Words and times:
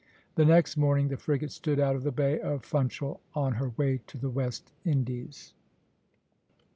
The 0.33 0.45
next 0.45 0.77
morning 0.77 1.09
the 1.09 1.15
frigate 1.17 1.51
stood 1.51 1.79
out 1.79 1.95
of 1.95 2.01
the 2.01 2.11
Bay 2.11 2.39
of 2.39 2.65
Funchal 2.65 3.21
on 3.35 3.53
her 3.61 3.69
way 3.77 3.99
to 4.07 4.17
the 4.17 4.31
West 4.31 4.71
Indies. 4.83 5.53